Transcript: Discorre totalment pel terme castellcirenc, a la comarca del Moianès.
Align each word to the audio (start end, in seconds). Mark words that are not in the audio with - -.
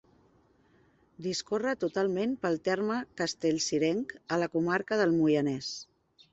Discorre 1.25 1.73
totalment 1.83 2.33
pel 2.47 2.59
terme 2.69 2.97
castellcirenc, 3.23 4.17
a 4.37 4.43
la 4.45 4.51
comarca 4.59 5.03
del 5.05 5.17
Moianès. 5.23 5.73